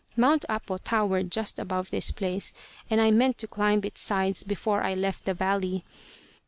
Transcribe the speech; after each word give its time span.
Mount 0.17 0.45
Apo 0.49 0.77
towered 0.79 1.31
just 1.31 1.59
above 1.59 1.91
this 1.91 2.09
place, 2.09 2.53
and 2.89 2.99
I 2.99 3.11
meant 3.11 3.37
to 3.37 3.47
climb 3.47 3.81
its 3.83 4.01
sides 4.01 4.41
before 4.43 4.81
I 4.81 4.95
left 4.95 5.25
the 5.25 5.35
valley. 5.35 5.83